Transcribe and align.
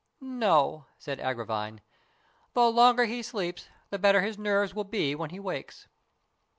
"No," 0.49 0.87
said 0.97 1.19
Agravine." 1.19 1.79
The 2.55 2.71
longer 2.71 3.05
he 3.05 3.21
sleeps, 3.21 3.67
the 3.91 3.99
better 3.99 4.21
his 4.21 4.35
nerves 4.39 4.73
will 4.73 4.83
be 4.83 5.13
when 5.13 5.29
he 5.29 5.39
wakes." 5.39 5.87